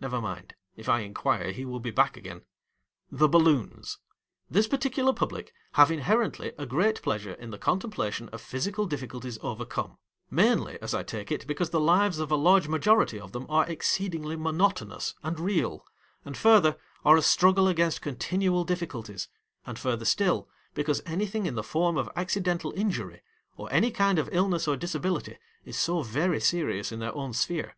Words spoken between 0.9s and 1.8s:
inquire, he will